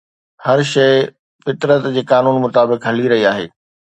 [0.45, 0.99] هر شيءِ
[1.45, 3.47] فطرت جي قانون مطابق هلي رهي آهي.